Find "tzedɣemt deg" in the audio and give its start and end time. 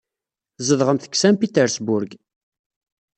0.57-1.13